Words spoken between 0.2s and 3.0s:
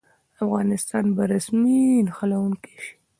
افغانستان به د سیمې نښلونکی شي؟